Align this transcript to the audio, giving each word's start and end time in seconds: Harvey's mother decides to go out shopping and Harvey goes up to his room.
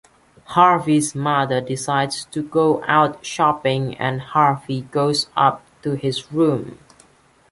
Harvey's 0.45 1.13
mother 1.13 1.61
decides 1.61 2.25
to 2.25 2.41
go 2.41 2.83
out 2.87 3.23
shopping 3.23 3.93
and 3.99 4.19
Harvey 4.21 4.81
goes 4.81 5.27
up 5.37 5.63
to 5.83 5.91
his 5.91 6.31
room. 6.33 6.79